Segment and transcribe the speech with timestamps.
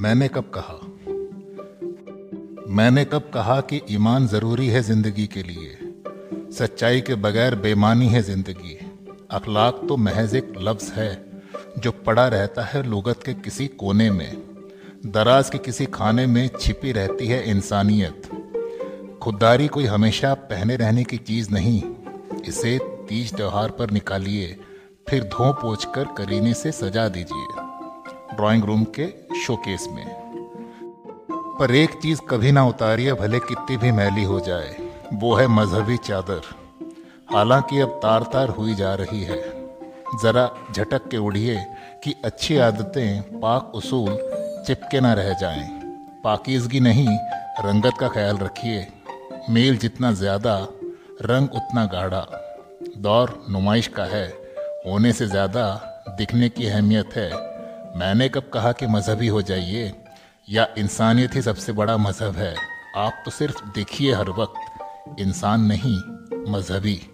[0.00, 0.78] मैंने कब कहा?
[2.68, 5.78] मैंने कब कहा कि ईमान ज़रूरी है ज़िंदगी के लिए?
[6.52, 8.78] सच्चाई के बगैर बेमानी है ज़िंदगी।
[9.30, 11.24] अखलाक तो महज एक लफ्ज है,
[11.78, 14.42] जो पड़ा रहता है लुगत के किसी कोने में।
[15.06, 18.22] दराज के किसी खाने में छिपी रहती है इंसानियत।
[19.22, 21.82] खुददारी कोई हमेशा पहने रहने की चीज़ नहीं।
[22.48, 22.78] इसे
[23.08, 24.56] तीज त्योहार पर निकालिए,
[25.08, 27.67] फिर धो पोछ कर करीने से सजा दीजिए।
[28.38, 29.06] ड्राइंग रूम के
[29.40, 30.04] शोकेस में।
[31.58, 34.76] पर एक चीज़ कभी ना उतारिए, भले कितनी भी मैली हो जाए,
[35.14, 36.40] वो है मजहबी चादर।
[37.32, 39.40] हालाँकि अब तार तार हुई जा रही है।
[40.22, 41.56] जरा झटक के उड़िए
[42.04, 44.16] कि अच्छी आदतें पाक उसूल
[44.66, 45.66] चिपके ना रह जाएँ।
[46.24, 47.08] पाकिजगी नहीं,
[47.60, 48.86] रंगत का ख्याल रखिए।
[49.50, 50.56] मेल जितना ज़्यादा,
[51.22, 52.26] रंग उतना गाढ़ा।
[52.98, 54.26] दौर नुमाइश का है।
[54.86, 55.66] होने से ज़्यादा
[56.18, 57.47] दिखने की अहमियत है।
[57.98, 59.94] मैंने कब कहा कि मजहबी हो जाइए?
[60.50, 62.54] या इंसानियत ही सबसे बड़ा मज़हब है?
[62.96, 64.60] आप तो सिर्फ़ देखिए हर वक्त।
[65.20, 66.00] इंसान नहीं,
[66.52, 67.10] मजहबी।